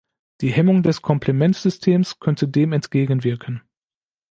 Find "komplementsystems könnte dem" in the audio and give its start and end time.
1.03-2.73